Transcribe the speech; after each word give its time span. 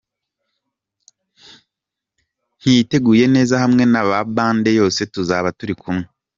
Nyiteguye 2.61 3.25
neza 3.35 3.55
hamwe 3.63 3.83
na 3.93 4.01
Band 4.35 4.63
yose 4.81 5.01
tuzaba 5.13 5.47
turi 5.59 5.73
kumwe. 5.81 6.05